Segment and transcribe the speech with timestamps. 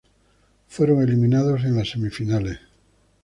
[0.67, 2.57] Fueron eliminados en las semifinales.